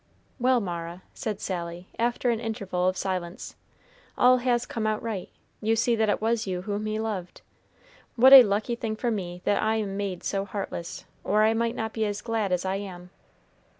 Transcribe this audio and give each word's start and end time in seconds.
"Well, 0.39 0.59
Mara," 0.59 1.03
said 1.13 1.39
Sally, 1.39 1.87
after 1.99 2.31
an 2.31 2.39
interval 2.39 2.87
of 2.87 2.97
silence, 2.97 3.55
"all 4.17 4.37
has 4.39 4.65
come 4.65 4.87
out 4.87 4.99
right. 5.03 5.29
You 5.61 5.75
see 5.75 5.95
that 5.95 6.09
it 6.09 6.19
was 6.19 6.47
you 6.47 6.63
whom 6.63 6.87
he 6.87 6.99
loved. 6.99 7.41
What 8.15 8.33
a 8.33 8.41
lucky 8.41 8.73
thing 8.73 8.95
for 8.95 9.11
me 9.11 9.43
that 9.45 9.61
I 9.61 9.75
am 9.75 9.97
made 9.97 10.23
so 10.23 10.43
heartless, 10.43 11.05
or 11.23 11.43
I 11.43 11.53
might 11.53 11.75
not 11.75 11.93
be 11.93 12.03
as 12.05 12.23
glad 12.23 12.51
as 12.51 12.65
I 12.65 12.77
am." 12.77 13.11